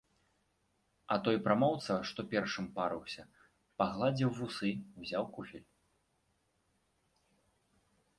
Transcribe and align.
А 1.15 1.15
той 1.25 1.35
прамоўца, 1.47 1.97
што 2.11 2.19
першым 2.31 2.65
парыўся, 2.77 3.23
пагладзіў 3.81 4.29
вусы, 4.39 4.71
узяў 5.03 5.23
куфель. 5.37 5.67